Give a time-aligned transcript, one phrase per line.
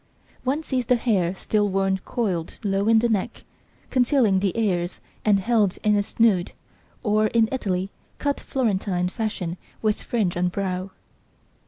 [0.43, 3.43] One sees the hair still worn coiled low in the neck,
[3.91, 6.53] concealing the ears and held in a snood
[7.03, 10.89] or in Italy cut "Florentine" fashion with fringe on brow.